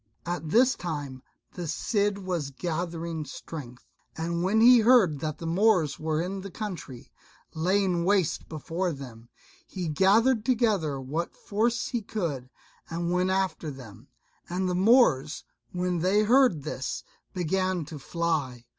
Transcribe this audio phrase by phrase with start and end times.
[0.25, 1.21] At this time
[1.53, 3.85] the Cid was gathering strength;
[4.17, 7.11] and when he heard that the Moors were in the country,
[7.53, 9.29] laying waste before them,
[9.67, 12.49] he gathered together what force he could,
[12.89, 14.07] and went after them;
[14.49, 17.03] and the Moors, when they heard this,
[17.35, 18.65] began to fly.